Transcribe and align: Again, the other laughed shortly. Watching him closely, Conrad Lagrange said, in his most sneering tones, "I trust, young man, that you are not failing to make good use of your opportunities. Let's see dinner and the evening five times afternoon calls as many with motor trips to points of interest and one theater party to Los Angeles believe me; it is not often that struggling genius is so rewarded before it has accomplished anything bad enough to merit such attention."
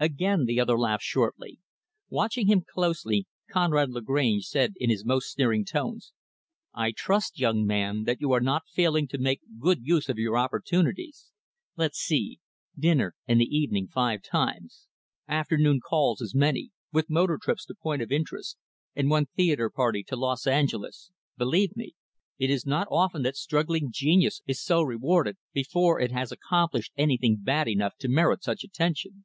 Again, 0.00 0.46
the 0.46 0.58
other 0.58 0.76
laughed 0.76 1.04
shortly. 1.04 1.60
Watching 2.08 2.48
him 2.48 2.64
closely, 2.68 3.28
Conrad 3.48 3.90
Lagrange 3.90 4.46
said, 4.46 4.72
in 4.80 4.90
his 4.90 5.04
most 5.04 5.30
sneering 5.30 5.64
tones, 5.64 6.12
"I 6.74 6.90
trust, 6.90 7.38
young 7.38 7.64
man, 7.64 8.02
that 8.02 8.20
you 8.20 8.32
are 8.32 8.40
not 8.40 8.66
failing 8.68 9.06
to 9.06 9.18
make 9.18 9.42
good 9.60 9.78
use 9.86 10.08
of 10.08 10.18
your 10.18 10.36
opportunities. 10.36 11.30
Let's 11.76 11.98
see 12.00 12.40
dinner 12.76 13.14
and 13.28 13.40
the 13.40 13.44
evening 13.44 13.86
five 13.86 14.24
times 14.24 14.88
afternoon 15.28 15.78
calls 15.78 16.20
as 16.20 16.34
many 16.34 16.72
with 16.92 17.08
motor 17.08 17.38
trips 17.40 17.64
to 17.66 17.74
points 17.80 18.02
of 18.02 18.10
interest 18.10 18.56
and 18.96 19.08
one 19.08 19.26
theater 19.26 19.70
party 19.70 20.02
to 20.08 20.16
Los 20.16 20.48
Angeles 20.48 21.12
believe 21.38 21.76
me; 21.76 21.94
it 22.38 22.50
is 22.50 22.66
not 22.66 22.88
often 22.90 23.22
that 23.22 23.36
struggling 23.36 23.92
genius 23.92 24.42
is 24.48 24.60
so 24.60 24.82
rewarded 24.82 25.36
before 25.52 26.00
it 26.00 26.10
has 26.10 26.32
accomplished 26.32 26.90
anything 26.96 27.36
bad 27.40 27.68
enough 27.68 27.94
to 28.00 28.08
merit 28.08 28.42
such 28.42 28.64
attention." 28.64 29.24